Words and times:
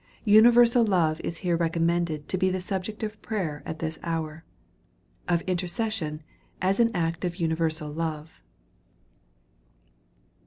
Universal 0.25 0.83
love 0.85 1.19
is 1.21 1.37
here 1.45 1.55
recommended 1.55 2.27
to 2.27 2.35
be 2.35 2.49
the 2.49 2.59
subject 2.59 3.03
of 3.03 3.21
prayer 3.21 3.61
at 3.67 3.77
this 3.77 3.99
hour. 4.01 4.43
Of 5.27 5.45
intercession^ 5.45 6.21
as 6.59 6.79
an 6.79 6.89
act 6.95 7.23
of 7.23 7.35
universal 7.35 7.91
love. 7.91 8.41